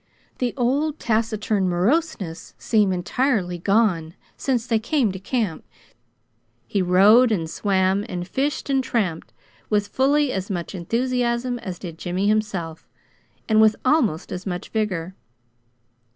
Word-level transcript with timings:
The 0.39 0.55
old 0.57 0.97
taciturn 0.97 1.69
moroseness 1.69 2.55
seemed 2.57 2.91
entirely 2.91 3.59
gone 3.59 4.15
since 4.35 4.65
they 4.65 4.79
came 4.79 5.11
to 5.11 5.19
camp. 5.19 5.63
He 6.65 6.81
rowed 6.81 7.31
and 7.31 7.47
swam 7.47 8.03
and 8.09 8.27
fished 8.27 8.67
and 8.67 8.83
tramped 8.83 9.31
with 9.69 9.89
fully 9.89 10.31
as 10.33 10.49
much 10.49 10.73
enthusiasm 10.73 11.59
as 11.59 11.77
did 11.77 11.99
Jimmy 11.99 12.27
himself, 12.27 12.89
and 13.47 13.61
with 13.61 13.75
almost 13.85 14.31
as 14.31 14.47
much 14.47 14.69
vigor. 14.69 15.13